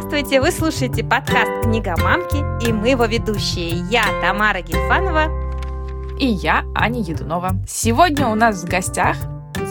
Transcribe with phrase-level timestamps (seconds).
[0.00, 0.40] Здравствуйте!
[0.40, 3.68] Вы слушаете подкаст «Книга мамки» и мы его ведущие.
[3.90, 5.26] Я Тамара Гельфанова
[6.18, 7.50] и я Аня Едунова.
[7.68, 9.18] Сегодня у нас в гостях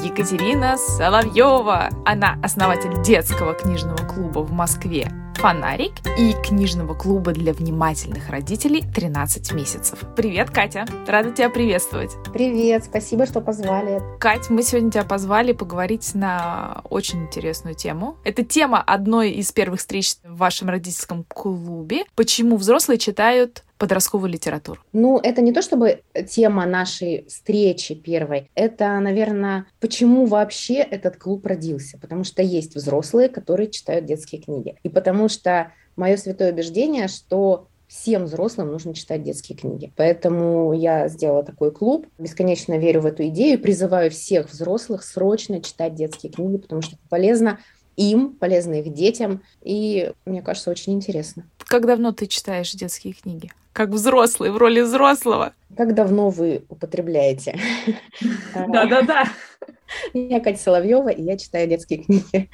[0.04, 1.90] Екатерина Соловьева.
[2.06, 9.56] Она основатель детского книжного клуба в Москве «Фонарик» и книжного клуба для внимательных родителей «13
[9.56, 10.00] месяцев».
[10.18, 10.86] Привет, Катя!
[11.08, 12.12] Рада тебя приветствовать.
[12.34, 14.02] Привет, спасибо, что позвали.
[14.20, 18.18] Кать, мы сегодня тебя позвали поговорить на очень интересную тему.
[18.26, 22.04] Это тема одной из первых встреч в вашем родительском клубе.
[22.16, 24.82] Почему взрослые читают подростковую литературу?
[24.94, 28.52] Ну, это не то чтобы тема нашей встречи первой.
[28.54, 31.98] Это, наверное, почему вообще этот клуб родился.
[31.98, 34.76] Потому что есть взрослые, которые читают детские книги.
[34.84, 39.92] И потому что мое святое убеждение, что всем взрослым нужно читать детские книги.
[39.96, 45.96] Поэтому я сделала такой клуб, бесконечно верю в эту идею, призываю всех взрослых срочно читать
[45.96, 47.60] детские книги, потому что это полезно
[47.98, 51.50] им, полезно их детям, и мне кажется, очень интересно.
[51.70, 53.52] Как давно ты читаешь детские книги?
[53.74, 55.54] Как взрослый, в роли взрослого?
[55.78, 57.60] Как давно вы употребляете?
[58.56, 59.26] Да-да-да.
[60.14, 62.50] Я Катя Соловьева, и я читаю детские книги.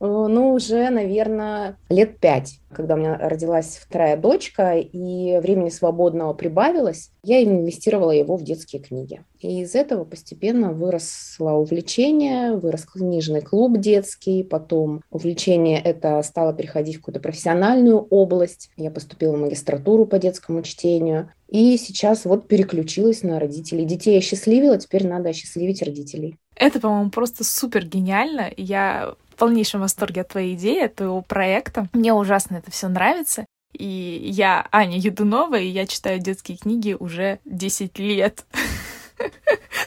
[0.00, 7.10] Ну, уже, наверное, лет пять, когда у меня родилась вторая дочка, и времени свободного прибавилось,
[7.22, 9.22] я инвестировала его в детские книги.
[9.40, 16.96] И из этого постепенно выросло увлечение, вырос книжный клуб детский, потом увлечение это стало переходить
[16.96, 18.70] в какую-то профессиональную область.
[18.76, 23.84] Я поступила в магистратуру по детскому чтению, и сейчас вот переключилась на родителей.
[23.84, 26.38] Детей осчастливила, теперь надо осчастливить родителей.
[26.60, 28.52] Это, по-моему, просто супер гениально.
[28.54, 31.88] Я в полнейшем восторге от твоей идеи, от твоего проекта.
[31.94, 33.46] Мне ужасно это все нравится.
[33.72, 38.44] И я Аня Юдунова, и я читаю детские книги уже 10 лет.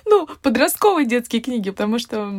[0.05, 2.31] Ну, подростковые детские книги, потому что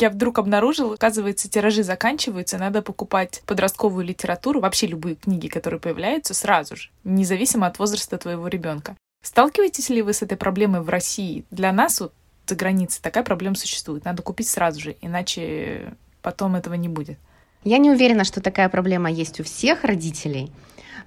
[0.00, 6.32] я вдруг обнаружила, оказывается, тиражи заканчиваются, надо покупать подростковую литературу, вообще любые книги, которые появляются,
[6.32, 8.96] сразу же, независимо от возраста твоего ребенка.
[9.22, 11.44] Сталкиваетесь ли вы с этой проблемой в России?
[11.50, 12.12] Для нас вот
[12.46, 14.04] за границей такая проблема существует.
[14.04, 17.18] Надо купить сразу же, иначе потом этого не будет.
[17.64, 20.52] Я не уверена, что такая проблема есть у всех родителей,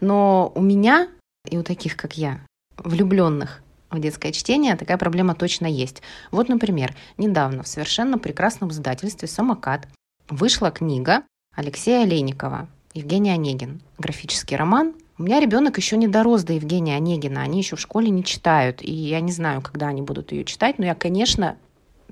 [0.02, 1.08] но у меня
[1.50, 2.42] и у таких, как я,
[2.78, 6.02] влюбленных в детское чтение такая проблема точно есть.
[6.32, 9.88] Вот, например, недавно в совершенно прекрасном издательстве «Самокат»
[10.30, 11.24] вышла книга
[11.56, 13.82] Алексея Олейникова «Евгений Онегин».
[13.98, 14.94] Графический роман.
[15.20, 18.82] У меня ребенок еще не дорос до Евгения Онегина, они еще в школе не читают,
[18.82, 21.58] и я не знаю, когда они будут ее читать, но я, конечно,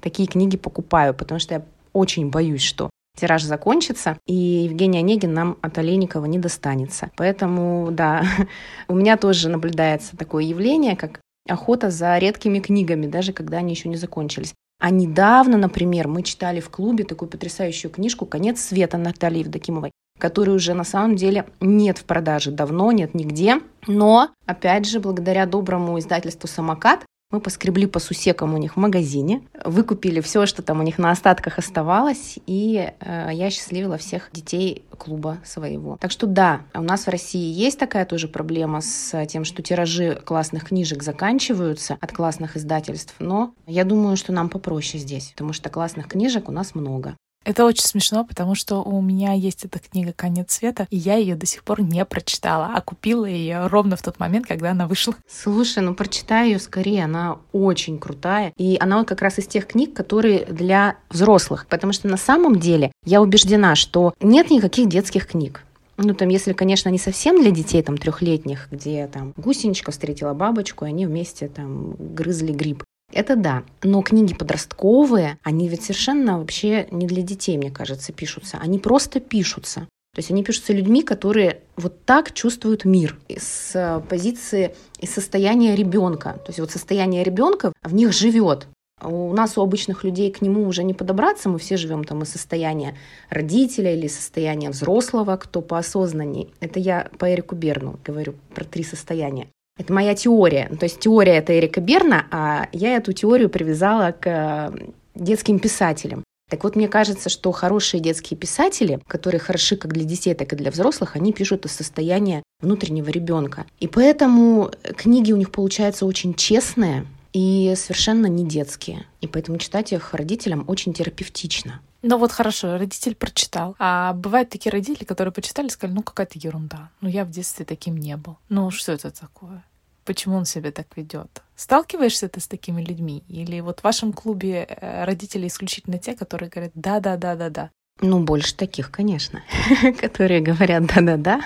[0.02, 5.58] такие книги покупаю, потому что я очень боюсь, что тираж закончится, и Евгений Онегин нам
[5.62, 7.10] от Олейникова не достанется.
[7.16, 8.26] Поэтому, да,
[8.90, 13.88] у меня тоже наблюдается такое явление, как охота за редкими книгами, даже когда они еще
[13.88, 14.54] не закончились.
[14.82, 20.56] А недавно, например, мы читали в клубе такую потрясающую книжку «Конец света» Натальи Евдокимовой, которой
[20.56, 23.62] уже на самом деле нет в продаже давно, нет нигде.
[23.88, 29.42] Но, опять же, благодаря доброму издательству «Самокат», мы поскребли по сусекам у них в магазине,
[29.66, 34.86] выкупили все, что там у них на остатках оставалось, и э, я счастливила всех детей
[34.98, 35.98] клуба своего.
[36.00, 40.22] Так что да, у нас в России есть такая тоже проблема с тем, что тиражи
[40.24, 45.70] классных книжек заканчиваются от классных издательств, но я думаю, что нам попроще здесь, потому что
[45.70, 47.18] классных книжек у нас много.
[47.48, 51.34] Это очень смешно, потому что у меня есть эта книга «Конец света», и я ее
[51.34, 55.16] до сих пор не прочитала, а купила ее ровно в тот момент, когда она вышла.
[55.30, 58.52] Слушай, ну прочитай ее скорее, она очень крутая.
[58.58, 61.68] И она вот как раз из тех книг, которые для взрослых.
[61.68, 65.64] Потому что на самом деле я убеждена, что нет никаких детских книг.
[65.96, 70.84] Ну, там, если, конечно, не совсем для детей, там, трехлетних, где там гусеничка встретила бабочку,
[70.84, 72.84] и они вместе там грызли гриб.
[73.14, 73.64] Это да.
[73.84, 78.58] Но книги подростковые, они ведь совершенно вообще не для детей, мне кажется, пишутся.
[78.62, 79.88] Они просто пишутся.
[80.14, 86.34] То есть они пишутся людьми, которые вот так чувствуют мир с позиции и состояния ребенка.
[86.44, 88.68] То есть вот состояние ребенка в них живет.
[89.00, 92.30] У нас, у обычных людей, к нему уже не подобраться, мы все живем там из
[92.30, 92.98] состояния
[93.30, 96.52] родителя или состояния взрослого, кто поосознанней.
[96.62, 99.50] Это я по Эрику Берну говорю про три состояния.
[99.78, 100.70] Это моя теория.
[100.80, 104.72] То есть теория это Эрика Берна, а я эту теорию привязала к э,
[105.16, 106.24] детским писателям.
[106.50, 110.56] Так вот, мне кажется, что хорошие детские писатели, которые хороши как для детей, так и
[110.56, 113.66] для взрослых, они пишут из состояния внутреннего ребенка.
[113.80, 119.06] И поэтому книги у них получаются очень честные и совершенно не детские.
[119.20, 121.82] И поэтому читать их родителям очень терапевтично.
[122.02, 123.76] Ну вот хорошо, родитель прочитал.
[123.80, 126.90] А бывают такие родители, которые почитали сказали, ну какая-то ерунда.
[127.02, 128.38] Ну я в детстве таким не был.
[128.50, 129.64] Ну что это такое?
[130.06, 131.42] Почему он себя так ведет?
[131.58, 133.24] Сталкиваешься ты с такими людьми?
[133.28, 138.90] Или вот в вашем клубе э, родители исключительно те, которые говорят, да-да-да-да-да, Ну, больше таких,
[138.90, 139.44] конечно,
[140.00, 141.42] которые говорят да-да-да.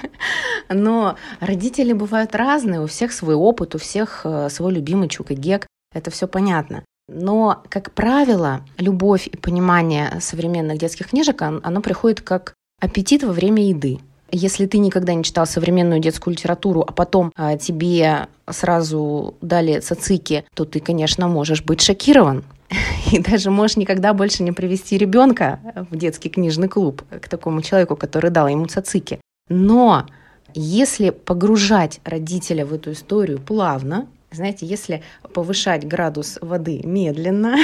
[0.69, 5.33] Но родители бывают разные, у всех свой опыт, у всех э, свой любимый чук и
[5.36, 5.65] гек.
[5.92, 6.83] Это все понятно.
[7.13, 13.67] Но, как правило, любовь и понимание современных детских книжек, оно приходит как аппетит во время
[13.67, 13.99] еды.
[14.31, 20.45] Если ты никогда не читал современную детскую литературу, а потом а, тебе сразу дали цацики,
[20.55, 22.45] то ты, конечно, можешь быть шокирован.
[23.11, 25.59] И даже можешь никогда больше не привести ребенка
[25.89, 29.19] в детский книжный клуб к такому человеку, который дал ему цацики.
[29.49, 30.05] Но
[30.53, 37.57] если погружать родителя в эту историю плавно, знаете, если повышать градус воды медленно,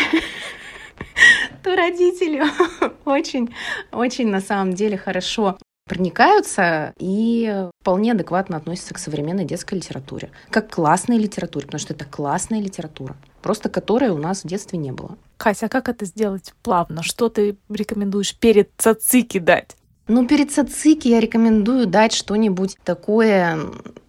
[1.63, 2.43] то родители
[3.05, 3.53] очень,
[3.91, 10.69] очень на самом деле хорошо проникаются и вполне адекватно относятся к современной детской литературе, как
[10.69, 14.91] к классной литературе, потому что это классная литература, просто которой у нас в детстве не
[14.91, 15.17] было.
[15.37, 17.03] Кася, а как это сделать плавно?
[17.03, 19.77] Что ты рекомендуешь перед цацики дать?
[20.07, 23.57] Ну, перед цацики я рекомендую дать что-нибудь такое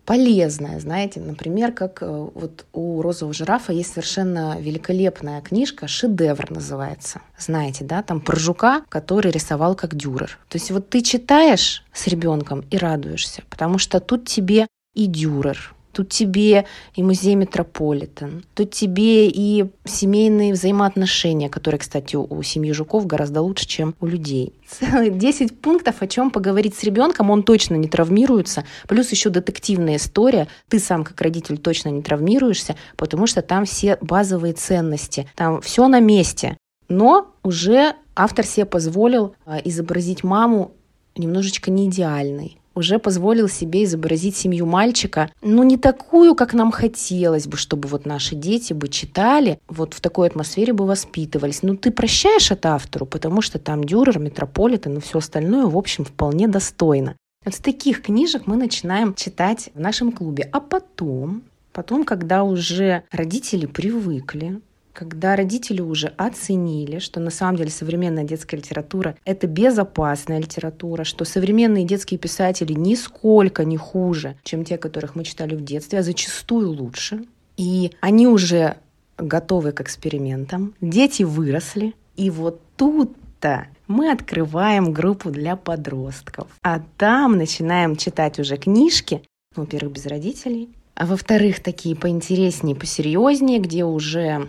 [0.08, 7.20] полезное, знаете, например, как э, вот у розового жирафа есть совершенно великолепная книжка, шедевр называется.
[7.37, 10.38] Знаете, да, там про жука, который рисовал как дюрер.
[10.49, 15.75] То есть вот ты читаешь с ребенком и радуешься, потому что тут тебе и дюрер,
[15.99, 16.65] Тут тебе
[16.95, 23.67] и музей Метрополитен, тут тебе и семейные взаимоотношения, которые, кстати, у семьи Жуков гораздо лучше,
[23.67, 24.55] чем у людей.
[24.69, 28.65] Целых 10 пунктов, о чем поговорить с ребенком, он точно не травмируется.
[28.87, 30.47] Плюс еще детективная история.
[30.69, 35.89] Ты сам, как родитель, точно не травмируешься, потому что там все базовые ценности, там все
[35.89, 36.56] на месте.
[36.89, 40.71] Но уже автор себе позволил а, изобразить маму
[41.17, 47.47] немножечко не идеальной уже позволил себе изобразить семью мальчика, ну не такую, как нам хотелось
[47.47, 51.63] бы, чтобы вот наши дети бы читали, вот в такой атмосфере бы воспитывались.
[51.63, 56.05] Ну ты прощаешь это автору, потому что там Дюрер, Метрополитен и все остальное, в общем,
[56.05, 57.17] вполне достойно.
[57.45, 60.49] Вот с таких книжек мы начинаем читать в нашем клубе.
[60.53, 61.43] А потом,
[61.73, 64.61] потом, когда уже родители привыкли,
[64.99, 71.25] когда родители уже оценили, что на самом деле современная детская литература— это безопасная литература, что
[71.25, 76.73] современные детские писатели нисколько не хуже, чем те, которых мы читали в детстве, а зачастую
[76.73, 77.25] лучше.
[77.56, 78.79] И они уже
[79.19, 86.49] готовы к экспериментам, дети выросли, и вот тут-то мы открываем группу для подростков.
[86.65, 89.23] А там начинаем читать уже книжки,
[89.55, 94.49] ну, во-первых, без родителей, а во-вторых, такие поинтереснее, посерьезнее, где уже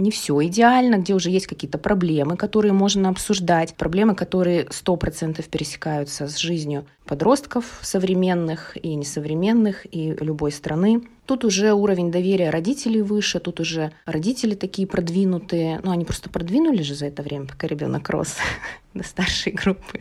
[0.00, 5.46] не все идеально, где уже есть какие-то проблемы, которые можно обсуждать, проблемы, которые сто процентов
[5.48, 11.02] пересекаются с жизнью подростков современных и несовременных, и любой страны.
[11.26, 16.82] Тут уже уровень доверия родителей выше, тут уже родители такие продвинутые, ну они просто продвинули
[16.82, 18.36] же за это время, пока ребенок рос
[18.94, 20.00] до старшей группы.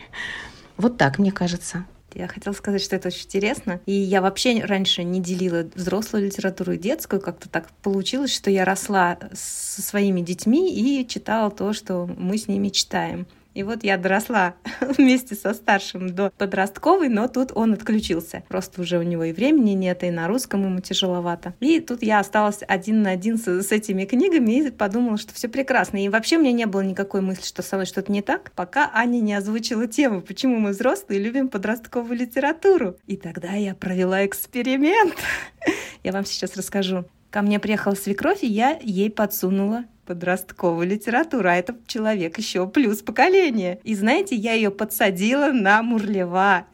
[0.77, 1.85] Вот так, мне кажется.
[2.13, 3.81] Я хотела сказать, что это очень интересно.
[3.85, 7.21] И я вообще раньше не делила взрослую литературу и детскую.
[7.21, 12.47] Как-то так получилось, что я росла со своими детьми и читала то, что мы с
[12.47, 13.27] ними читаем.
[13.59, 18.43] И вот я доросла вместе со старшим до подростковой, но тут он отключился.
[18.47, 21.53] Просто уже у него и времени нет, и на русском ему тяжеловато.
[21.59, 25.49] И тут я осталась один на один с, с этими книгами и подумала, что все
[25.49, 26.01] прекрасно.
[26.01, 28.89] И вообще у меня не было никакой мысли, что со мной что-то не так, пока
[28.93, 32.95] Аня не озвучила тему, почему мы взрослые любим подростковую литературу.
[33.07, 35.15] И тогда я провела эксперимент.
[36.05, 37.03] Я вам сейчас расскажу.
[37.29, 43.03] Ко мне приехала свекровь, и я ей подсунула подростковую литературу, а это человек еще плюс
[43.03, 43.79] поколение.
[43.83, 46.65] И знаете, я ее подсадила на Мурлева.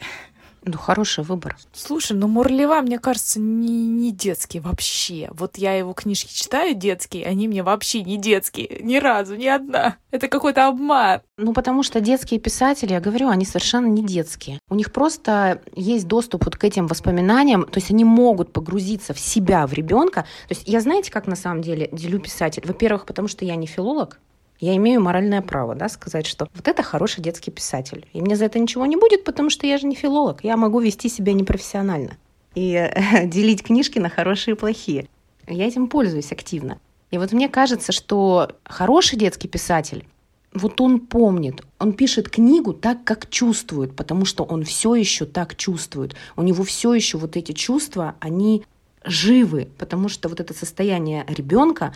[0.67, 1.55] Ну, хороший выбор.
[1.73, 5.29] Слушай, ну Мурлева, мне кажется, не, не детский вообще.
[5.31, 8.79] Вот я его книжки читаю детские, они мне вообще не детские.
[8.81, 9.97] Ни разу, ни одна.
[10.09, 11.21] Это какой-то обман.
[11.37, 14.59] Ну, потому что детские писатели, я говорю, они совершенно не детские.
[14.67, 19.19] У них просто есть доступ вот к этим воспоминаниям, то есть они могут погрузиться в
[19.19, 20.21] себя, в ребенка.
[20.47, 22.63] То есть я знаете, как на самом деле делю писатель?
[22.65, 24.19] Во-первых, потому что я не филолог,
[24.59, 28.05] я имею моральное право да, сказать, что вот это хороший детский писатель.
[28.13, 30.43] И мне за это ничего не будет, потому что я же не филолог.
[30.43, 32.17] Я могу вести себя непрофессионально
[32.55, 35.07] и э, делить книжки на хорошие и плохие.
[35.47, 36.79] Я этим пользуюсь активно.
[37.11, 40.05] И вот мне кажется, что хороший детский писатель,
[40.53, 45.55] вот он помнит, он пишет книгу так, как чувствует, потому что он все еще так
[45.55, 46.15] чувствует.
[46.35, 48.63] У него все еще вот эти чувства, они
[49.03, 51.93] живы, потому что вот это состояние ребенка,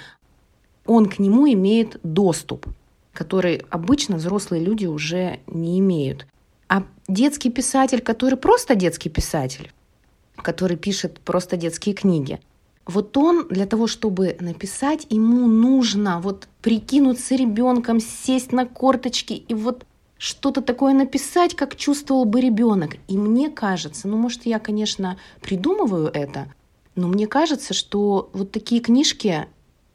[0.86, 2.68] он к нему имеет доступ,
[3.14, 6.26] который обычно взрослые люди уже не имеют.
[6.68, 9.72] А детский писатель, который просто детский писатель,
[10.36, 12.40] который пишет просто детские книги,
[12.86, 19.54] вот он для того, чтобы написать, ему нужно вот прикинуться ребенком, сесть на корточки и
[19.54, 19.86] вот
[20.18, 22.96] что-то такое написать, как чувствовал бы ребенок.
[23.08, 26.52] И мне кажется, ну, может, я, конечно, придумываю это,
[26.96, 29.48] но мне кажется, что вот такие книжки,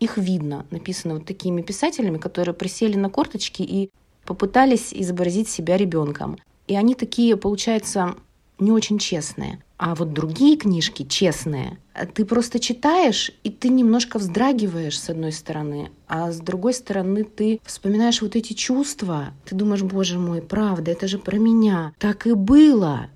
[0.05, 3.91] их видно, написаны вот такими писателями, которые присели на корточки и
[4.25, 6.39] попытались изобразить себя ребенком.
[6.67, 8.15] И они такие, получается,
[8.59, 9.61] не очень честные.
[9.77, 11.79] А вот другие книжки честные,
[12.15, 17.61] ты просто читаешь, и ты немножко вздрагиваешь с одной стороны, а с другой стороны ты
[17.65, 19.35] вспоминаешь вот эти чувства.
[19.45, 21.93] Ты думаешь, боже мой, правда, это же про меня.
[21.99, 23.09] Так и было.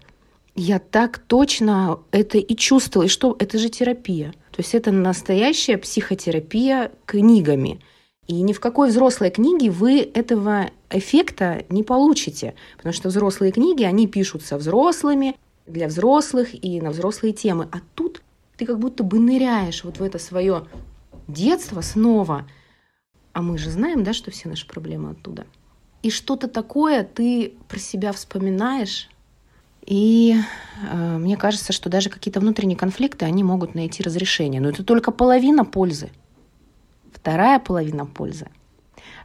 [0.57, 3.07] Я так точно это и чувствовала.
[3.07, 3.37] И что?
[3.39, 4.35] Это же терапия.
[4.59, 7.81] То есть это настоящая психотерапия книгами.
[8.27, 13.85] И ни в какой взрослой книге вы этого эффекта не получите, потому что взрослые книги,
[13.85, 15.37] они пишутся взрослыми,
[15.69, 17.69] для взрослых и на взрослые темы.
[17.71, 18.21] А тут
[18.57, 20.67] ты как будто бы ныряешь вот в это свое
[21.29, 22.45] детство снова.
[23.35, 25.47] А мы же знаем, да, что все наши проблемы оттуда.
[26.03, 29.09] И что-то такое ты про себя вспоминаешь,
[29.89, 30.37] и
[30.83, 34.61] э, мне кажется, что даже какие-то внутренние конфликты, они могут найти разрешение.
[34.61, 36.11] Но это только половина пользы.
[37.11, 38.49] Вторая половина пользы,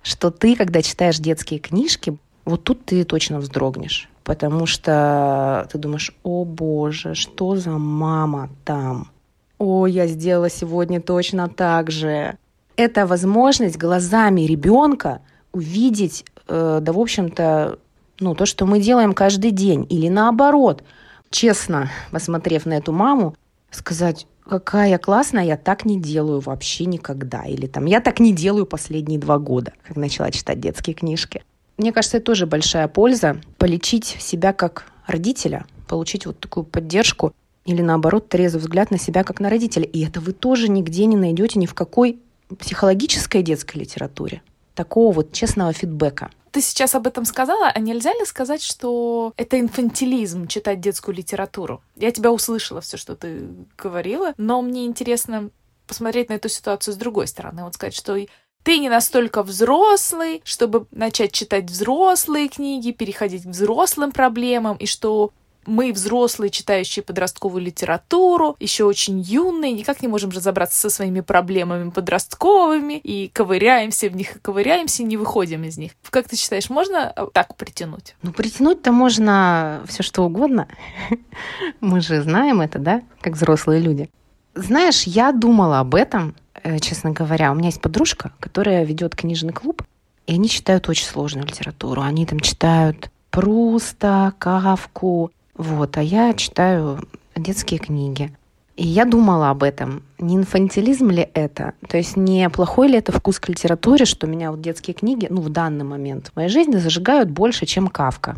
[0.04, 4.08] что ты, когда читаешь детские книжки, вот тут ты точно вздрогнешь.
[4.24, 9.12] Потому что ты думаешь, о боже, что за мама там?
[9.58, 12.38] О, я сделала сегодня точно так же.
[12.78, 15.20] Это возможность глазами ребенка
[15.52, 17.80] увидеть, э, да, в общем-то,
[18.20, 19.86] ну, то, что мы делаем каждый день.
[19.90, 20.84] Или наоборот,
[21.30, 23.36] честно, посмотрев на эту маму,
[23.72, 27.44] сказать, какая классная, я так не делаю вообще никогда.
[27.44, 31.44] Или там, я так не делаю последние два года, как начала читать детские книжки.
[31.78, 33.42] Мне кажется, это тоже большая польза.
[33.58, 37.34] Полечить себя как родителя, получить вот такую поддержку
[37.66, 39.86] или наоборот трезвый взгляд на себя как на родителя.
[39.86, 42.20] И это вы тоже нигде не найдете ни в какой
[42.60, 44.42] психологической детской литературе.
[44.76, 46.30] Такого вот честного фидбэка.
[46.54, 51.82] Ты сейчас об этом сказала, а нельзя ли сказать, что это инфантилизм читать детскую литературу?
[51.96, 55.50] Я тебя услышала все, что ты говорила, но мне интересно
[55.88, 57.64] посмотреть на эту ситуацию с другой стороны.
[57.64, 58.16] Вот сказать, что
[58.62, 65.32] ты не настолько взрослый, чтобы начать читать взрослые книги, переходить к взрослым проблемам, и что
[65.66, 71.90] мы, взрослые, читающие подростковую литературу, еще очень юные, никак не можем разобраться со своими проблемами
[71.90, 75.92] подростковыми, и ковыряемся в них, и ковыряемся, и не выходим из них.
[76.10, 78.16] Как ты считаешь, можно так притянуть?
[78.22, 80.68] Ну, притянуть-то можно все что угодно.
[81.80, 84.10] Мы же знаем это, да, как взрослые люди.
[84.56, 87.52] Знаешь, я думала об этом, Э, честно говоря.
[87.52, 89.84] У меня есть подружка, которая ведет книжный клуб,
[90.28, 92.02] и они читают очень сложную литературу.
[92.02, 97.00] Они там читают Пруста, Кавку, вот, а я читаю
[97.36, 98.36] детские книги.
[98.76, 100.04] И я думала об этом.
[100.18, 101.74] Не инфантилизм ли это?
[101.88, 105.42] То есть не плохой ли это вкус к литературе, что меня вот детские книги, ну,
[105.42, 108.38] в данный момент в моей жизни зажигают больше, чем Кавка.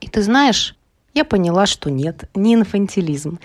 [0.00, 0.76] И ты знаешь,
[1.16, 3.38] я поняла, что нет, не инфантилизм.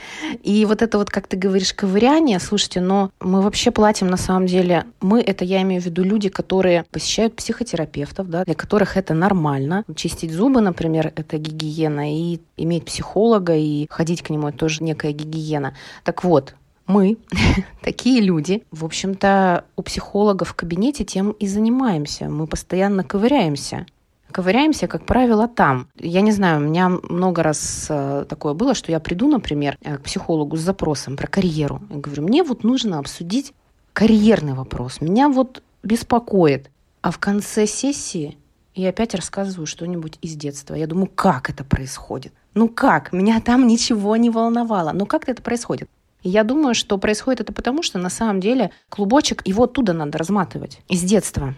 [0.44, 4.46] И вот это вот, как ты говоришь, ковыряние, слушайте, но мы вообще платим на самом
[4.46, 9.14] деле, мы, это я имею в виду люди, которые посещают психотерапевтов, да, для которых это
[9.14, 9.86] нормально.
[9.96, 15.14] Чистить зубы, например, это гигиена, и иметь психолога, и ходить к нему, это тоже некая
[15.14, 15.74] гигиена.
[16.04, 16.56] Так вот,
[16.88, 17.18] мы,
[17.82, 22.26] такие люди, в общем-то, у психолога в кабинете тем и занимаемся.
[22.26, 23.86] Мы постоянно ковыряемся
[24.32, 25.88] ковыряемся, как правило, там.
[25.96, 29.98] Я не знаю, у меня много раз э, такое было, что я приду, например, э,
[29.98, 31.82] к психологу с запросом про карьеру.
[31.90, 33.54] Я говорю, мне вот нужно обсудить
[33.94, 35.02] карьерный вопрос.
[35.02, 36.70] Меня вот беспокоит.
[37.02, 38.38] А в конце сессии
[38.76, 40.76] я опять рассказываю что-нибудь из детства.
[40.76, 42.34] Я думаю, как это происходит?
[42.54, 43.12] Ну как?
[43.12, 44.92] Меня там ничего не волновало.
[44.94, 45.90] Ну как это происходит?
[46.24, 50.80] Я думаю, что происходит это потому, что на самом деле клубочек, его оттуда надо разматывать,
[50.88, 51.56] из детства.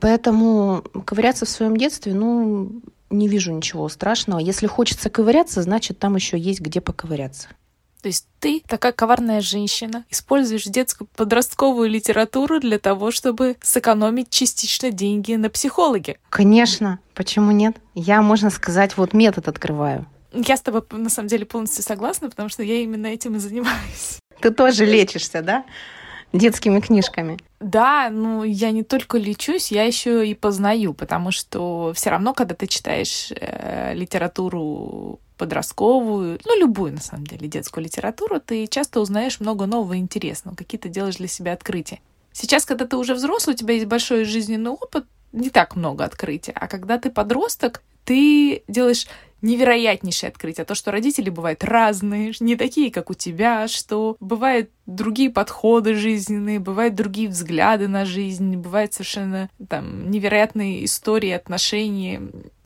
[0.00, 4.38] Поэтому ковыряться в своем детстве, ну, не вижу ничего страшного.
[4.38, 7.48] Если хочется ковыряться, значит, там еще есть где поковыряться.
[8.02, 14.90] То есть ты, такая коварная женщина, используешь детскую подростковую литературу для того, чтобы сэкономить частично
[14.90, 16.18] деньги на психологе.
[16.28, 16.98] Конечно.
[17.14, 17.76] Почему нет?
[17.94, 20.06] Я, можно сказать, вот метод открываю.
[20.32, 24.18] Я с тобой, на самом деле, полностью согласна, потому что я именно этим и занимаюсь.
[24.40, 25.64] Ты тоже лечишься, да?
[26.32, 27.38] Детскими книжками.
[27.60, 32.54] Да, ну я не только лечусь, я еще и познаю, потому что все равно, когда
[32.54, 39.40] ты читаешь э, литературу подростковую, ну любую на самом деле детскую литературу, ты часто узнаешь
[39.40, 42.00] много нового и интересного, какие-то делаешь для себя открытия.
[42.32, 46.52] Сейчас, когда ты уже взрослый, у тебя есть большой жизненный опыт, не так много открытий.
[46.54, 49.06] А когда ты подросток, ты делаешь
[49.42, 50.64] невероятнейшее открытие.
[50.64, 56.58] То, что родители бывают разные, не такие, как у тебя, что бывают другие подходы жизненные,
[56.58, 62.22] бывают другие взгляды на жизнь, бывают совершенно там невероятные истории, отношения.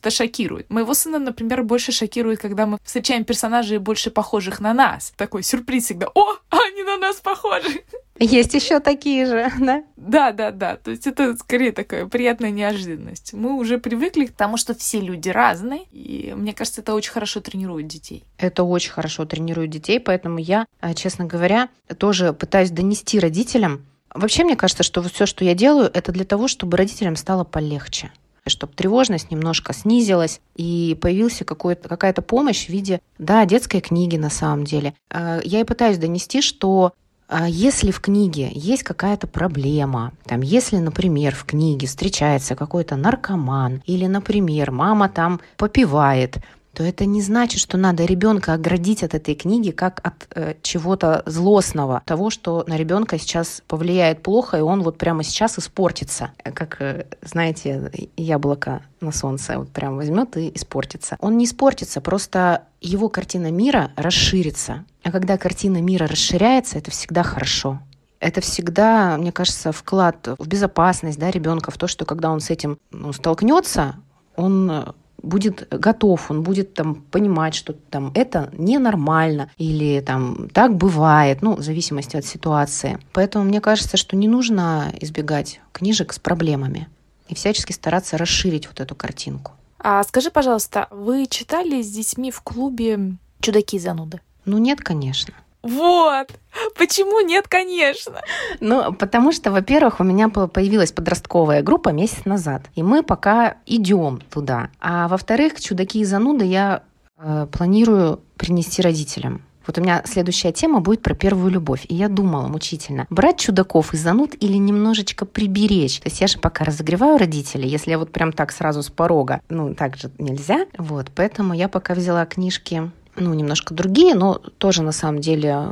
[0.07, 0.69] Это шокирует.
[0.69, 5.13] Моего сына, например, больше шокирует, когда мы встречаем персонажей больше похожих на нас.
[5.17, 6.07] Такой сюрприз всегда.
[6.15, 7.83] О, они на нас похожи.
[8.19, 9.83] Есть еще такие же, да?
[9.97, 10.77] Да, да, да.
[10.77, 13.33] То есть это скорее такая приятная неожиданность.
[13.33, 17.41] Мы уже привыкли к тому, что все люди разные, и мне кажется, это очень хорошо
[17.41, 18.23] тренирует детей.
[18.37, 23.85] Это очень хорошо тренирует детей, поэтому я, э, честно говоря, тоже пытаюсь донести родителям.
[24.13, 28.11] Вообще, мне кажется, что все, что я делаю, это для того, чтобы родителям стало полегче
[28.49, 34.63] чтобы тревожность немножко снизилась и появился какая-то помощь в виде, да, детской книги на самом
[34.63, 34.93] деле.
[35.09, 36.93] Э, я и пытаюсь донести, что
[37.29, 43.81] а если в книге есть какая-то проблема, там, если, например, в книге встречается какой-то наркоман,
[43.85, 46.37] или, например, мама там попивает,
[46.77, 51.23] то это не значит, что надо ребенка оградить от этой книги как от э, чего-то
[51.25, 56.29] злостного, того, что на ребенка сейчас повлияет плохо, и он вот прямо сейчас испортится.
[56.43, 61.17] Как, э, знаете, яблоко на солнце вот прям возьмет и испортится.
[61.19, 64.85] Он не испортится, просто его картина мира расширится.
[65.01, 67.79] А когда картина мира расширяется, это всегда хорошо
[68.19, 72.49] это всегда, мне кажется, вклад в безопасность да, ребенка, в то, что когда он с
[72.49, 73.95] этим ну, столкнется,
[74.35, 81.41] он будет готов, он будет там понимать, что там это ненормально или там так бывает,
[81.41, 82.99] ну, в зависимости от ситуации.
[83.13, 86.87] Поэтому мне кажется, что не нужно избегать книжек с проблемами
[87.27, 89.53] и всячески стараться расширить вот эту картинку.
[89.79, 94.21] А скажи, пожалуйста, вы читали с детьми в клубе «Чудаки зануды»?
[94.45, 95.33] Ну нет, конечно.
[95.63, 96.31] Вот.
[96.77, 98.21] Почему нет, конечно?
[98.59, 104.21] Ну, потому что, во-первых, у меня появилась подростковая группа месяц назад, и мы пока идем
[104.31, 104.69] туда.
[104.79, 106.83] А во-вторых, чудаки и зануды я
[107.17, 109.41] э, планирую принести родителям.
[109.67, 111.85] Вот у меня следующая тема будет про первую любовь.
[111.89, 115.99] И я думала мучительно, брать чудаков и зануд или немножечко приберечь.
[115.99, 119.41] То есть я же пока разогреваю родителей, если я вот прям так сразу с порога,
[119.49, 120.65] ну, так же нельзя.
[120.77, 125.69] Вот, поэтому я пока взяла книжки ну, немножко другие, но тоже на самом деле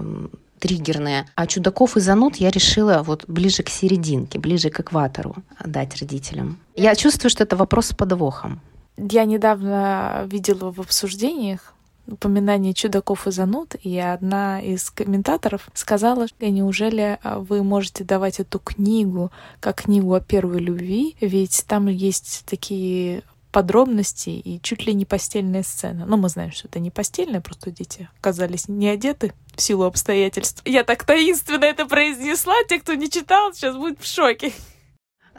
[0.60, 1.28] триггерные.
[1.36, 6.58] А чудаков и зануд я решила вот ближе к серединке, ближе к экватору дать родителям.
[6.76, 8.62] Я чувствую, что это вопрос с подвохом.
[8.98, 11.74] Я недавно видела в обсуждениях
[12.08, 18.40] упоминание чудаков и зануд, и одна из комментаторов сказала, что неужели а, вы можете давать
[18.40, 23.24] эту книгу как книгу о первой любви, ведь там есть такие
[23.56, 26.06] подробностей и чуть ли не постельная сцена.
[26.06, 30.62] Ну, мы знаем, что это не постельная, просто дети оказались не одеты в силу обстоятельств.
[30.66, 34.52] Я так таинственно это произнесла, те, кто не читал, сейчас будет в шоке.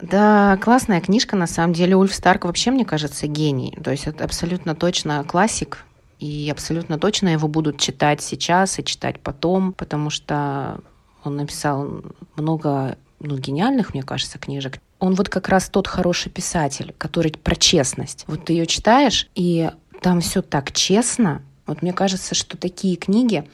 [0.00, 1.94] Да, классная книжка, на самом деле.
[1.94, 3.76] Ульф Старк вообще, мне кажется, гений.
[3.84, 5.84] То есть это абсолютно точно классик,
[6.18, 10.80] и абсолютно точно его будут читать сейчас и читать потом, потому что
[11.22, 12.02] он написал
[12.36, 17.54] много ну, гениальных, мне кажется, книжек он вот как раз тот хороший писатель, который про
[17.54, 18.24] честность.
[18.26, 21.42] Вот ты ее читаешь, и там все так честно.
[21.66, 23.48] Вот мне кажется, что такие книги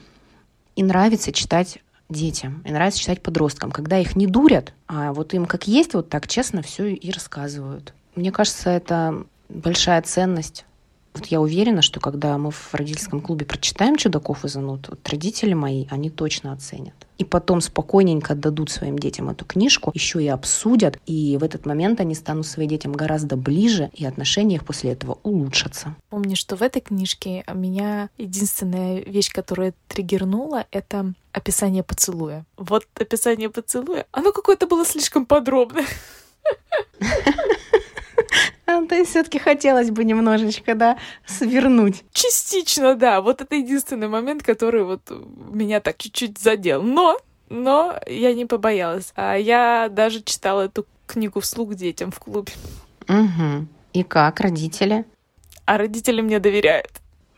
[0.75, 1.79] и нравится читать
[2.09, 6.09] детям, и нравится читать подросткам, когда их не дурят, а вот им как есть, вот
[6.09, 7.93] так честно все и рассказывают.
[8.15, 10.65] Мне кажется, это большая ценность
[11.13, 15.53] вот я уверена, что когда мы в родительском клубе прочитаем «Чудаков и зануд», вот родители
[15.53, 16.95] мои, они точно оценят.
[17.19, 21.99] И потом спокойненько отдадут своим детям эту книжку, еще и обсудят, и в этот момент
[21.99, 25.95] они станут своим детям гораздо ближе, и отношения их после этого улучшатся.
[26.09, 32.45] Помню, что в этой книжке меня единственная вещь, которая триггернула, это описание поцелуя.
[32.57, 35.85] Вот описание поцелуя, оно какое-то было слишком подробное.
[38.87, 42.03] То есть все-таки хотелось бы немножечко, да, свернуть.
[42.13, 43.21] Частично, да.
[43.21, 45.01] Вот это единственный момент, который вот
[45.51, 46.81] меня так чуть-чуть задел.
[46.81, 47.17] Но,
[47.49, 49.13] но я не побоялась.
[49.15, 52.53] А я даже читала эту книгу вслух детям в клубе.
[53.07, 53.67] Угу.
[53.93, 55.05] И как родители?
[55.65, 56.91] А родители мне доверяют.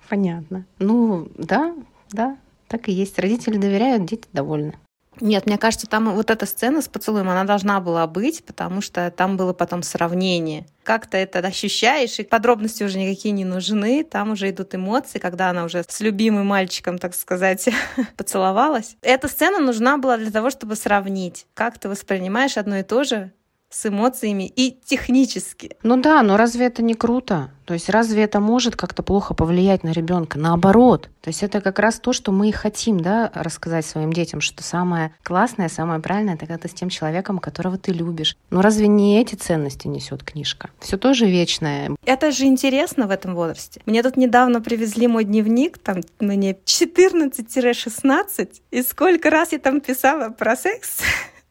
[0.10, 0.66] Понятно.
[0.80, 1.76] Ну, да,
[2.12, 3.20] да, так и есть.
[3.20, 4.76] Родители доверяют, дети довольны.
[5.22, 9.10] Нет, мне кажется, там вот эта сцена с поцелуем, она должна была быть, потому что
[9.12, 10.66] там было потом сравнение.
[10.84, 15.50] Как ты это ощущаешь, и подробности уже никакие не нужны, там уже идут эмоции, когда
[15.50, 17.70] она уже с любимым мальчиком, так сказать,
[18.18, 18.98] поцеловалась.
[19.02, 23.32] Эта сцена нужна была для того, чтобы сравнить, как ты воспринимаешь одно и то же
[23.76, 25.76] с эмоциями и технически.
[25.84, 27.50] Ну да, но разве это не круто?
[27.66, 30.40] То есть разве это может как-то плохо повлиять на ребенка?
[30.40, 31.10] Наоборот.
[31.22, 34.64] То есть это как раз то, что мы и хотим, да, рассказать своим детям, что
[34.64, 38.38] самое классное, самое правильное, это когда ты с тем человеком, которого ты любишь.
[38.50, 40.70] Но разве не эти ценности несет книжка?
[40.80, 41.92] Все тоже вечное.
[42.06, 43.82] Это же интересно в этом возрасте.
[43.86, 50.30] Мне тут недавно привезли мой дневник, там мне 14-16, и сколько раз я там писала
[50.30, 51.00] про секс,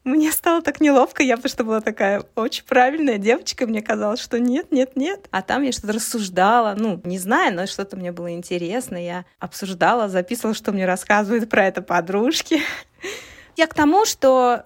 [0.05, 4.39] Мне стало так неловко, я потому что была такая очень правильная девочка, мне казалось, что
[4.39, 5.27] нет, нет, нет.
[5.31, 9.03] А там я что-то рассуждала, ну, не знаю, но что-то мне было интересно.
[9.03, 12.61] Я обсуждала, записывала, что мне рассказывают про это подружки.
[13.57, 14.65] Я к тому, что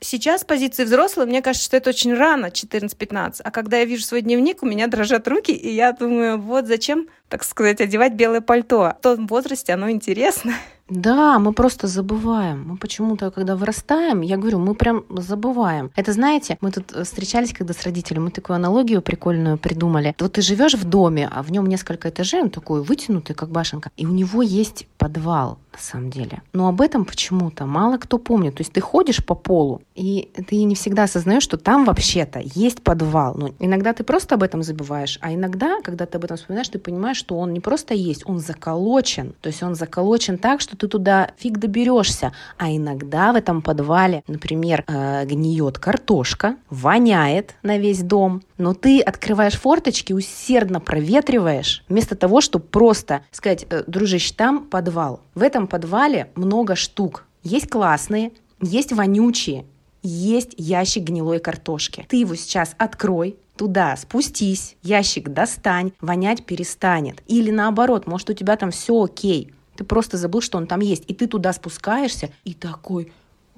[0.00, 3.40] Сейчас позиции взрослые, мне кажется, что это очень рано, 14-15.
[3.42, 7.08] А когда я вижу свой дневник, у меня дрожат руки, и я думаю, вот зачем,
[7.30, 8.94] так сказать, одевать белое пальто.
[8.98, 10.52] В том возрасте оно интересно.
[10.88, 12.64] Да, мы просто забываем.
[12.68, 15.90] Мы почему-то, когда вырастаем, я говорю, мы прям забываем.
[15.96, 20.14] Это знаете, мы тут встречались, когда с родителями, мы такую аналогию прикольную придумали.
[20.20, 23.90] Вот ты живешь в доме, а в нем несколько этажей, он такой вытянутый, как башенка,
[23.96, 26.42] и у него есть подвал на самом деле.
[26.52, 28.54] Но об этом почему-то мало кто помнит.
[28.54, 32.82] То есть ты ходишь по полу, и ты не всегда осознаешь, что там вообще-то есть
[32.82, 33.34] подвал.
[33.34, 36.78] Но иногда ты просто об этом забываешь, а иногда, когда ты об этом вспоминаешь, ты
[36.78, 39.34] понимаешь, что он не просто есть, он заколочен.
[39.40, 42.32] То есть он заколочен так, что ты туда фиг доберешься.
[42.58, 49.00] А иногда в этом подвале, например, э, гниет картошка, воняет на весь дом, но ты
[49.00, 55.20] открываешь форточки, усердно проветриваешь, вместо того, чтобы просто сказать, э, дружище, там подвал.
[55.34, 57.24] В этом подвале много штук.
[57.42, 59.66] Есть классные, есть вонючие,
[60.02, 62.06] есть ящик гнилой картошки.
[62.08, 67.22] Ты его сейчас открой, туда спустись, ящик достань, вонять перестанет.
[67.26, 71.04] Или наоборот, может у тебя там все окей, ты просто забыл, что он там есть.
[71.06, 73.12] И ты туда спускаешься и такой,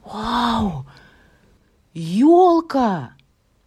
[0.04, 0.86] вау,
[1.94, 3.12] елка!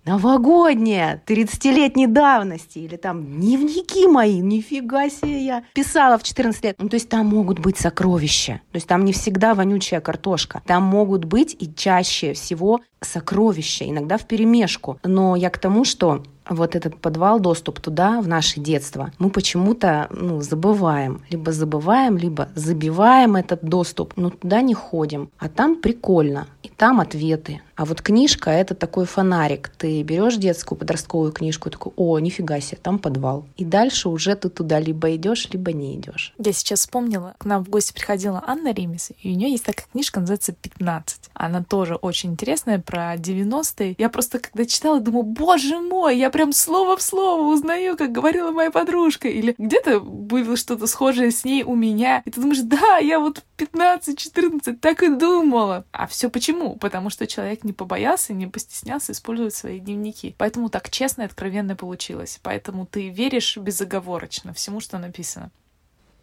[0.05, 6.75] Новогодняя, 30-летней давности, или там дневники мои, нифига себе я писала в 14 лет.
[6.79, 10.83] Ну, то есть там могут быть сокровища, то есть там не всегда вонючая картошка, там
[10.83, 14.99] могут быть и чаще всего сокровища, иногда в перемешку.
[15.03, 20.07] Но я к тому, что вот этот подвал, доступ туда, в наше детство, мы почему-то
[20.11, 21.21] ну, забываем.
[21.29, 25.29] Либо забываем, либо забиваем этот доступ, но туда не ходим.
[25.37, 27.61] А там прикольно, и там ответы.
[27.81, 29.69] А вот книжка— это такой фонарик.
[29.69, 33.47] Ты берешь детскую подростковую книжку такой, о, нифига себе, там подвал.
[33.57, 36.35] И дальше уже ты туда либо идешь, либо не идешь.
[36.37, 39.87] Я сейчас вспомнила, к нам в гости приходила Анна Римис, и у нее есть такая
[39.91, 41.01] книжка, называется «15».
[41.33, 43.95] Она тоже очень интересная, про 90-е.
[43.97, 48.51] Я просто, когда читала, думаю, боже мой, я прям слово в слово узнаю, как говорила
[48.51, 49.27] моя подружка.
[49.27, 52.21] Или где-то было что-то схожее с ней у меня.
[52.25, 55.85] И ты думаешь, да, я вот 15-14 так и думала.
[55.91, 56.75] А все почему?
[56.75, 60.35] Потому что человек не побоялся, не постеснялся использовать свои дневники.
[60.37, 62.39] Поэтому так честно и откровенно получилось.
[62.43, 65.51] Поэтому ты веришь безоговорочно всему, что написано.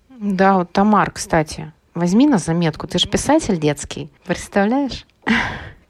[0.08, 2.86] Да, вот Тамар, кстати, возьми на заметку.
[2.86, 4.10] Ты же писатель детский.
[4.24, 5.06] Представляешь?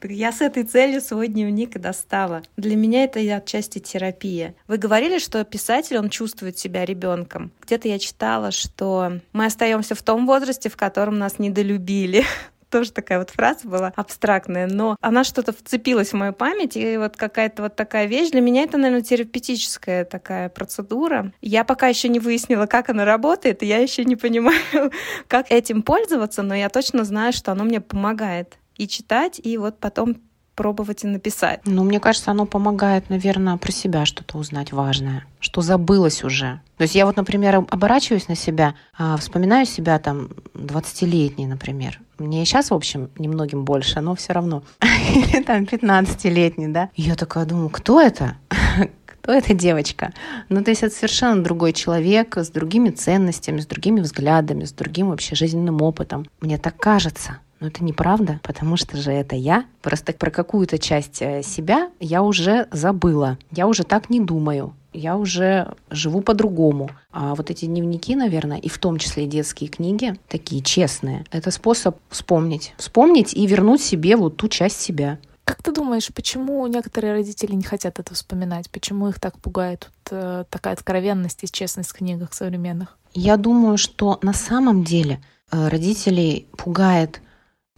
[0.02, 2.42] Я с этой целью свой дневник и достала.
[2.56, 4.54] Для меня это отчасти терапия.
[4.68, 7.50] Вы говорили, что писатель, он чувствует себя ребенком.
[7.62, 12.24] Где-то я читала, что мы остаемся в том возрасте, в котором нас недолюбили
[12.70, 17.16] тоже такая вот фраза была абстрактная, но она что-то вцепилась в мою память, и вот
[17.16, 21.32] какая-то вот такая вещь, для меня это, наверное, терапевтическая такая процедура.
[21.40, 24.58] Я пока еще не выяснила, как она работает, и я еще не понимаю,
[25.28, 29.78] как этим пользоваться, но я точно знаю, что оно мне помогает и читать, и вот
[29.78, 30.16] потом
[30.58, 31.60] пробовать и написать.
[31.66, 36.60] Ну, мне кажется, оно помогает, наверное, про себя что-то узнать важное, что забылось уже.
[36.78, 42.00] То есть я вот, например, оборачиваюсь на себя, а, вспоминаю себя там 20-летней, например.
[42.18, 44.64] Мне сейчас, в общем, немногим больше, но все равно.
[45.46, 46.90] Там 15-летний, да.
[46.96, 48.36] Я такая думаю, кто это?
[49.06, 50.12] кто эта девочка?
[50.48, 55.10] Ну, то есть это совершенно другой человек с другими ценностями, с другими взглядами, с другим
[55.10, 56.26] вообще жизненным опытом.
[56.40, 57.38] Мне так кажется.
[57.60, 59.64] Но это неправда, потому что же это я.
[59.82, 63.38] Просто про какую-то часть э, себя я уже забыла.
[63.50, 64.74] Я уже так не думаю.
[64.92, 66.90] Я уже живу по-другому.
[67.12, 71.50] А вот эти дневники, наверное, и в том числе и детские книги, такие честные, это
[71.50, 72.74] способ вспомнить.
[72.78, 75.18] Вспомнить и вернуть себе вот ту часть себя.
[75.44, 78.70] Как ты думаешь, почему некоторые родители не хотят это вспоминать?
[78.70, 82.98] Почему их так пугает вот, э, такая откровенность и честность в книгах современных?
[83.14, 87.22] Я думаю, что на самом деле э, родителей пугает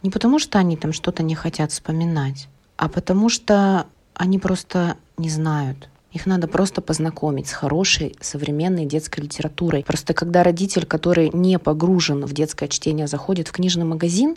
[0.03, 5.29] не потому, что они там что-то не хотят вспоминать, а потому что они просто не
[5.29, 5.89] знают.
[6.11, 9.83] Их надо просто познакомить с хорошей современной детской литературой.
[9.85, 14.35] Просто когда родитель, который не погружен в детское чтение, заходит в книжный магазин,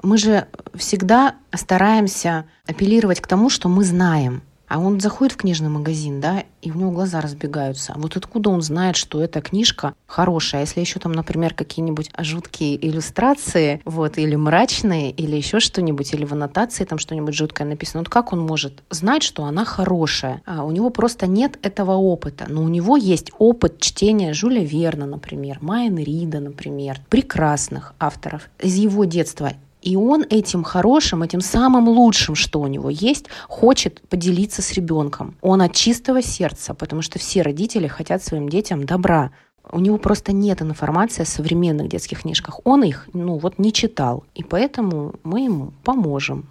[0.00, 4.42] мы же всегда стараемся апеллировать к тому, что мы знаем.
[4.68, 7.94] А он заходит в книжный магазин, да, и у него глаза разбегаются.
[7.96, 10.62] Вот откуда он знает, что эта книжка хорошая?
[10.62, 16.32] Если еще там, например, какие-нибудь жуткие иллюстрации, вот, или мрачные, или еще что-нибудь, или в
[16.32, 20.42] аннотации там что-нибудь жуткое написано, вот как он может знать, что она хорошая?
[20.44, 22.46] А у него просто нет этого опыта.
[22.48, 28.74] Но у него есть опыт чтения Жюля Верна, например, Майен Рида, например, прекрасных авторов из
[28.74, 29.52] его детства.
[29.82, 35.36] И он этим хорошим, этим самым лучшим, что у него есть, хочет поделиться с ребенком.
[35.40, 39.30] Он от чистого сердца, потому что все родители хотят своим детям добра.
[39.70, 42.60] У него просто нет информации о современных детских книжках.
[42.64, 44.24] Он их, ну вот, не читал.
[44.34, 46.46] И поэтому мы ему поможем.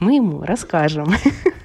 [0.00, 1.12] Мы ему расскажем.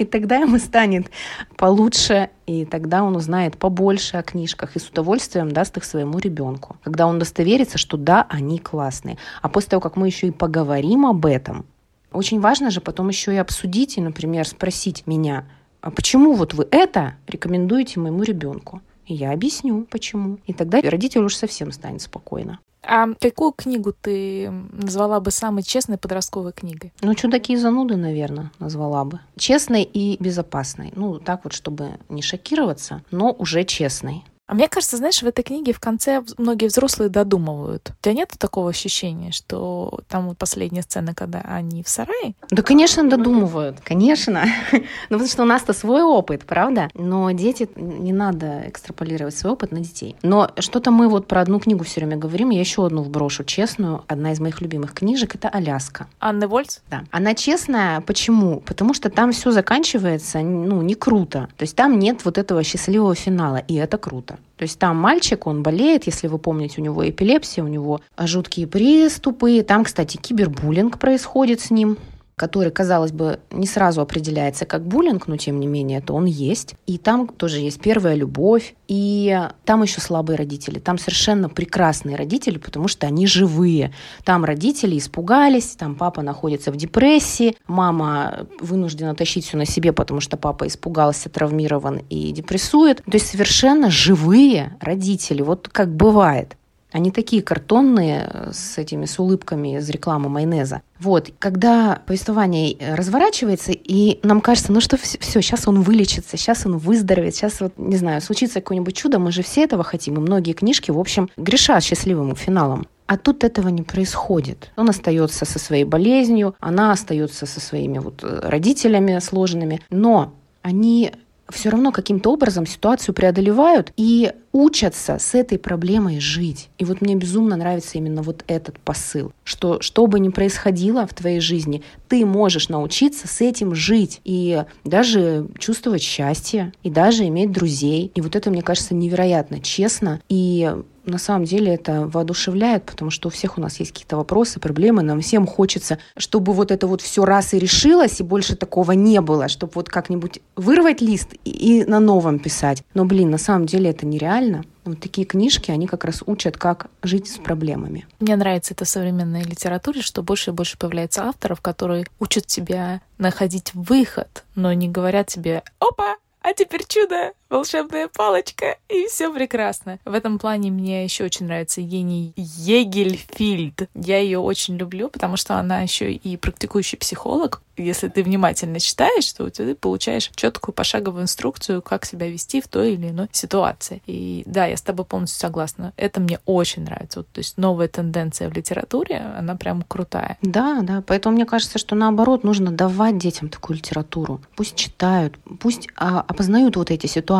[0.00, 1.10] И тогда ему станет
[1.58, 6.78] получше, и тогда он узнает побольше о книжках и с удовольствием даст их своему ребенку.
[6.82, 9.18] Когда он удостоверится, что да, они классные.
[9.42, 11.66] А после того, как мы еще и поговорим об этом,
[12.12, 15.44] очень важно же потом еще и обсудить и, например, спросить меня,
[15.82, 18.80] а почему вот вы это рекомендуете моему ребенку?
[19.06, 20.38] И я объясню, почему.
[20.46, 22.60] И тогда родитель уж совсем станет спокойно.
[22.82, 26.92] А какую книгу ты назвала бы самой честной подростковой книгой?
[27.02, 29.20] Ну, «Чудаки и зануды», наверное, назвала бы.
[29.36, 30.92] Честной и безопасной.
[30.96, 34.24] Ну, так вот, чтобы не шокироваться, но уже честной.
[34.50, 37.92] А мне кажется, знаешь, в этой книге в конце многие взрослые додумывают.
[38.00, 42.34] У тебя нет такого ощущения, что там вот последняя сцена, когда они в сарае?
[42.50, 43.78] Да, конечно, додумывают.
[43.84, 44.44] Конечно.
[44.72, 46.88] ну, потому что у нас-то свой опыт, правда?
[46.94, 50.16] Но дети, не надо экстраполировать свой опыт на детей.
[50.22, 52.50] Но что-то мы вот про одну книгу все время говорим.
[52.50, 54.02] Я еще одну вброшу, честную.
[54.08, 56.08] Одна из моих любимых книжек— это «Аляска».
[56.18, 56.80] Анны Вольц?
[56.90, 57.04] Да.
[57.12, 58.00] Она честная.
[58.00, 58.58] Почему?
[58.58, 61.48] Потому что там все заканчивается, ну, не круто.
[61.56, 64.39] То есть там нет вот этого счастливого финала, и это круто.
[64.56, 68.66] То есть там мальчик, он болеет, если вы помните, у него эпилепсия, у него жуткие
[68.66, 69.62] приступы.
[69.62, 71.96] Там, кстати, кибербуллинг происходит с ним
[72.40, 76.74] который, казалось бы, не сразу определяется как буллинг, но тем не менее это он есть.
[76.86, 80.78] И там тоже есть первая любовь, и там еще слабые родители.
[80.78, 83.92] Там совершенно прекрасные родители, потому что они живые.
[84.24, 90.20] Там родители испугались, там папа находится в депрессии, мама вынуждена тащить все на себе, потому
[90.20, 93.02] что папа испугался, травмирован и депрессует.
[93.04, 96.56] То есть совершенно живые родители, вот как бывает.
[96.92, 100.82] Они такие картонные, э, с этими, с улыбками из рекламы майонеза.
[100.98, 106.66] Вот, когда повествование э, разворачивается, и нам кажется, ну что, все, сейчас он вылечится, сейчас
[106.66, 110.20] он выздоровеет, сейчас вот, не знаю, случится какое-нибудь чудо, мы же все этого хотим, и
[110.20, 112.86] многие книжки, в общем, грешат счастливым финалом.
[113.06, 114.70] А тут этого не происходит.
[114.76, 121.12] Он остается со своей болезнью, она остается со своими вот э, родителями сложными, но они
[121.50, 126.68] все равно каким-то образом ситуацию преодолевают и учатся с этой проблемой жить.
[126.78, 131.14] И вот мне безумно нравится именно вот этот посыл, что что бы ни происходило в
[131.14, 137.52] твоей жизни, ты можешь научиться с этим жить и даже чувствовать счастье, и даже иметь
[137.52, 138.10] друзей.
[138.14, 140.20] И вот это, мне кажется, невероятно честно.
[140.28, 140.74] И
[141.10, 145.02] на самом деле это воодушевляет, потому что у всех у нас есть какие-то вопросы, проблемы,
[145.02, 149.20] нам всем хочется, чтобы вот это вот все раз и решилось, и больше такого не
[149.20, 152.82] было, чтобы вот как-нибудь вырвать лист и, и на новом писать.
[152.94, 154.64] Но, блин, на самом деле это нереально.
[154.84, 158.06] Вот такие книжки, они как раз учат, как жить с проблемами.
[158.18, 163.02] Мне нравится это в современной литературе, что больше и больше появляется авторов, которые учат тебя
[163.18, 169.98] находить выход, но не говорят тебе «Опа, а теперь чудо, волшебная палочка, и все прекрасно.
[170.04, 173.88] В этом плане мне еще очень нравится Ени Егельфильд.
[173.94, 177.60] Я ее очень люблю, потому что она еще и практикующий психолог.
[177.76, 182.92] Если ты внимательно читаешь, то ты получаешь четкую пошаговую инструкцию, как себя вести в той
[182.92, 184.02] или иной ситуации.
[184.06, 185.92] И да, я с тобой полностью согласна.
[185.96, 187.20] Это мне очень нравится.
[187.20, 190.36] Вот, то есть новая тенденция в литературе, она прям крутая.
[190.42, 191.02] Да, да.
[191.06, 194.40] Поэтому мне кажется, что наоборот нужно давать детям такую литературу.
[194.56, 197.39] Пусть читают, пусть а, опознают вот эти ситуации,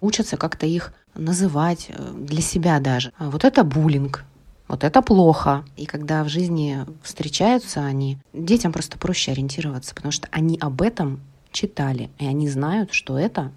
[0.00, 3.12] учатся как-то их называть э, для себя даже.
[3.18, 4.24] А вот это буллинг,
[4.68, 5.64] вот это плохо.
[5.76, 11.20] И когда в жизни встречаются они, детям просто проще ориентироваться, потому что они об этом
[11.52, 13.52] читали, и они знают, что это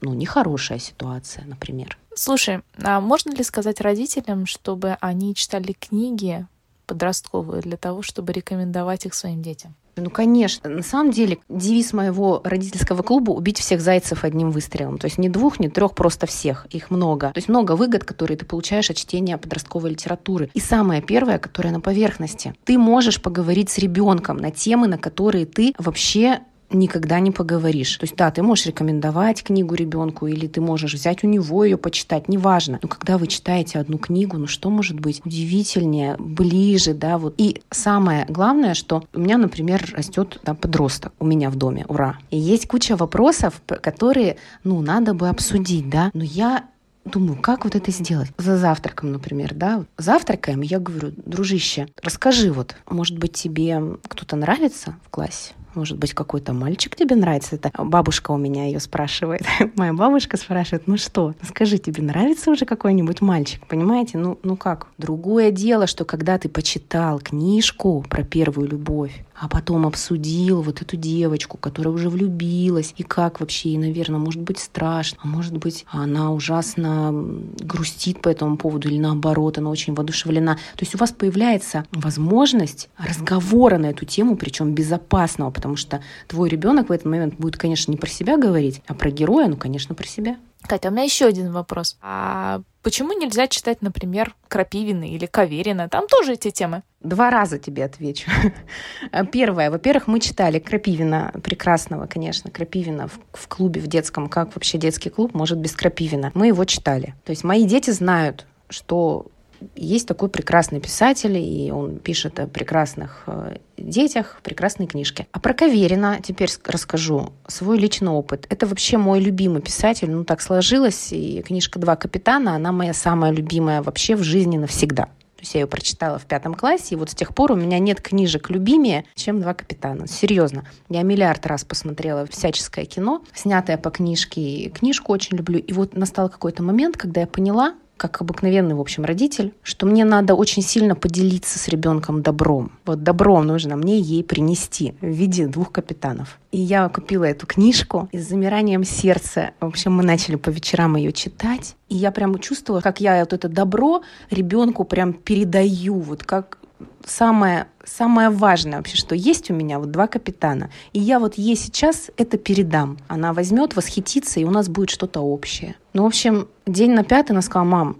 [0.00, 1.98] ну, нехорошая ситуация, например.
[2.14, 6.46] Слушай, а можно ли сказать родителям, чтобы они читали книги
[6.86, 9.74] подростковые для того, чтобы рекомендовать их своим детям?
[9.96, 10.70] Ну, конечно.
[10.70, 14.98] На самом деле, девиз моего родительского клуба— убить всех зайцев одним выстрелом.
[14.98, 16.66] То есть не двух, не трех, просто всех.
[16.70, 17.28] Их много.
[17.28, 20.50] То есть много выгод, которые ты получаешь от чтения подростковой литературы.
[20.54, 22.54] И самое первое, которое на поверхности.
[22.64, 26.40] Ты можешь поговорить с ребенком на темы, на которые ты вообще
[26.74, 27.96] никогда не поговоришь.
[27.96, 31.76] То есть, да, ты можешь рекомендовать книгу ребенку, или ты можешь взять у него ее
[31.76, 32.78] почитать, неважно.
[32.82, 37.34] Но когда вы читаете одну книгу, ну что может быть удивительнее, ближе, да, вот.
[37.38, 42.18] И самое главное, что у меня, например, растет да, подросток у меня в доме, ура.
[42.30, 46.64] И есть куча вопросов, которые, ну, надо бы обсудить, да, но я
[47.04, 48.30] Думаю, как вот это сделать?
[48.38, 49.84] За завтраком, например, да?
[49.98, 55.52] Завтракаем, я говорю, дружище, расскажи вот, может быть, тебе кто-то нравится в классе?
[55.74, 57.56] Может быть, какой-то мальчик тебе нравится?
[57.56, 59.42] Это бабушка у меня ее спрашивает.
[59.76, 63.66] Моя бабушка спрашивает, ну что, скажи, тебе нравится уже какой-нибудь мальчик?
[63.66, 64.18] Понимаете?
[64.18, 64.88] Ну, ну как?
[64.98, 70.96] Другое дело, что когда ты почитал книжку про первую любовь, а потом обсудил вот эту
[70.96, 75.84] девочку, которая уже влюбилась, и как вообще ей, наверное, может быть страшно, а может быть
[75.90, 77.10] она ужасно
[77.58, 80.54] грустит по этому поводу или наоборот, она очень воодушевлена.
[80.54, 86.48] То есть у вас появляется возможность разговора на эту тему, причем безопасного, потому что твой
[86.48, 89.94] ребенок в этот момент будет, конечно, не про себя говорить, а про героя, ну, конечно,
[89.94, 90.36] про себя.
[90.66, 91.96] Катя, у меня еще один вопрос.
[92.02, 95.88] А почему нельзя читать, например, Крапивина или Каверина?
[95.88, 96.82] Там тоже эти темы.
[97.00, 98.28] Два раза тебе отвечу.
[99.32, 99.70] Первое.
[99.70, 104.28] Во-первых, мы читали Крапивина, прекрасного, конечно, Крапивина в, в клубе, в детском.
[104.28, 106.32] Как вообще детский клуб может без Крапивина?
[106.34, 107.14] Мы его читали.
[107.24, 109.26] То есть мои дети знают, что
[109.74, 115.26] есть такой прекрасный писатель, и он пишет о прекрасных э, детях, прекрасные книжки.
[115.32, 118.46] А про Каверина теперь расскажу свой личный опыт.
[118.50, 120.10] Это вообще мой любимый писатель.
[120.10, 125.08] Ну, так сложилось, и книжка «Два капитана», она моя самая любимая вообще в жизни навсегда.
[125.42, 127.80] То есть я ее прочитала в пятом классе, и вот с тех пор у меня
[127.80, 130.06] нет книжек любимее, чем «Два капитана».
[130.06, 130.64] Серьезно.
[130.88, 135.58] Я миллиард раз посмотрела всяческое кино, снятое по книжке, и книжку очень люблю.
[135.58, 140.04] И вот настал какой-то момент, когда я поняла, как обыкновенный, в общем, родитель, что мне
[140.04, 142.72] надо очень сильно поделиться с ребенком добром.
[142.84, 146.40] Вот добро нужно мне ей принести в виде двух капитанов.
[146.50, 150.96] И я купила эту книжку, и с замиранием сердца, в общем, мы начали по вечерам
[150.96, 151.76] ее читать.
[151.88, 156.58] И я прямо чувствовала, как я вот это добро ребенку прям передаю, вот как
[157.06, 160.70] самое, самое важное вообще, что есть у меня вот два капитана.
[160.92, 162.98] И я вот ей сейчас это передам.
[163.08, 165.76] Она возьмет, восхитится, и у нас будет что-то общее.
[165.92, 167.96] Ну, в общем, день на пятый она сказала, мам,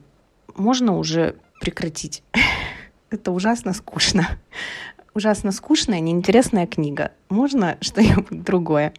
[0.55, 2.23] можно уже прекратить?
[3.11, 4.27] это ужасно скучно.
[5.15, 7.13] Ужасно скучная, неинтересная книга.
[7.29, 8.95] Можно что-нибудь другое?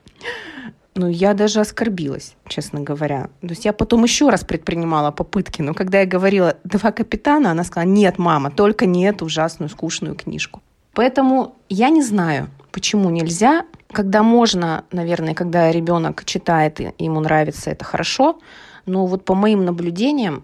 [0.96, 3.30] Ну, я даже оскорбилась, честно говоря.
[3.42, 7.64] То есть я потом еще раз предпринимала попытки, но когда я говорила «два капитана», она
[7.64, 10.62] сказала «нет, мама, только не эту ужасную скучную книжку».
[10.94, 13.66] Поэтому я не знаю, почему нельзя.
[13.92, 18.40] Когда можно, наверное, когда ребенок читает и ему нравится, это хорошо.
[18.86, 20.44] Но вот по моим наблюдениям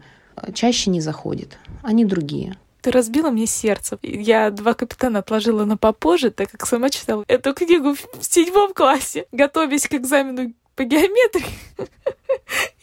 [0.54, 1.58] чаще не заходит.
[1.84, 2.56] Они другие.
[2.82, 4.00] Ты разбила мне сердце.
[4.02, 9.26] Я «Два капитана» отложила на попозже, так как сама читала эту книгу в седьмом классе,
[9.32, 11.46] готовясь к экзамену по геометрии.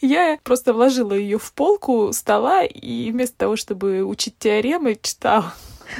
[0.01, 5.53] Я просто вложила ее в полку стола и вместо того, чтобы учить теоремы, читала.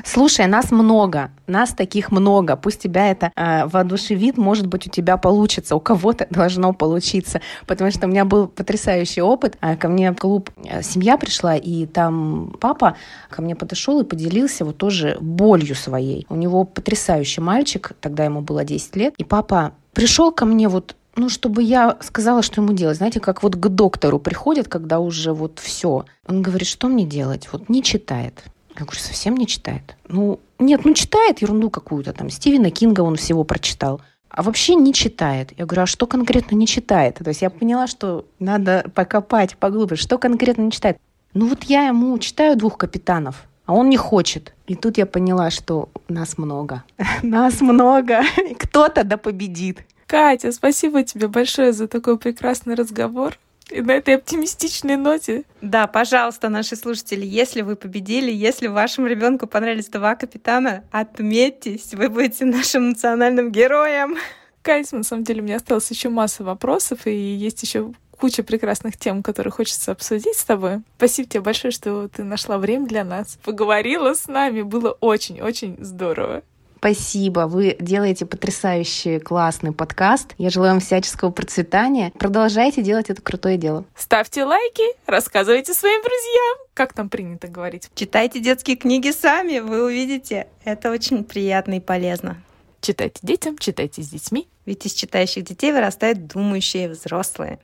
[0.03, 2.55] Слушай, нас много, нас таких много.
[2.55, 7.41] Пусть тебя это э, воодушевит, может быть, у тебя получится, у кого-то должно получиться.
[7.65, 9.57] Потому что у меня был потрясающий опыт.
[9.61, 12.95] Э, ко мне в клуб э, семья пришла, и там папа
[13.29, 16.25] ко мне подошел и поделился вот тоже болью своей.
[16.29, 20.95] У него потрясающий мальчик, тогда ему было 10 лет, и папа пришел ко мне вот
[21.17, 22.97] ну, чтобы я сказала, что ему делать.
[22.97, 26.05] Знаете, как вот к доктору приходят, когда уже вот все.
[26.27, 27.49] Он говорит, что мне делать?
[27.51, 28.43] Вот не читает.
[28.79, 29.95] Я говорю, совсем не читает.
[30.07, 32.29] Ну, нет, ну читает ерунду какую-то там.
[32.29, 34.01] Стивена Кинга он всего прочитал.
[34.29, 35.51] А вообще не читает.
[35.57, 37.15] Я говорю, а что конкретно не читает?
[37.15, 39.95] То есть я поняла, что надо покопать поглубже.
[39.95, 40.97] Что конкретно не читает?
[41.33, 44.53] Ну вот я ему читаю двух капитанов, а он не хочет.
[44.67, 46.83] И тут я поняла, что нас много.
[47.23, 48.21] Нас много.
[48.59, 49.79] Кто-то да победит.
[50.05, 53.37] Катя, спасибо тебе большое за такой прекрасный разговор.
[53.69, 55.43] И на этой оптимистичной ноте.
[55.61, 62.09] Да, пожалуйста, наши слушатели, если вы победили, если вашему ребенку понравились два капитана, отметьтесь, вы
[62.09, 64.15] будете нашим национальным героем.
[64.61, 68.97] Кайс, на самом деле, у меня осталось еще масса вопросов, и есть еще куча прекрасных
[68.97, 70.81] тем, которые хочется обсудить с тобой.
[70.97, 74.61] Спасибо тебе большое, что ты нашла время для нас, поговорила с нами.
[74.61, 76.43] Было очень-очень здорово.
[76.87, 80.33] Спасибо, вы делаете потрясающий, классный подкаст.
[80.37, 82.13] Я желаю вам всяческого процветания.
[82.17, 83.83] Продолжайте делать это крутое дело.
[83.93, 86.57] Ставьте лайки, рассказывайте своим друзьям.
[86.73, 87.89] Как там принято говорить?
[87.93, 90.47] Читайте детские книги сами, вы увидите.
[90.63, 92.41] Это очень приятно и полезно.
[92.79, 94.47] Читайте детям, читайте с детьми.
[94.65, 97.59] Ведь из читающих детей вырастают думающие взрослые.